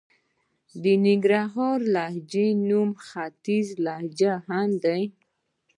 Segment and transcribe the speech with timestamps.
[0.83, 5.03] د ننګرهارۍ لهجې نوم ختيځه لهجه هم دئ.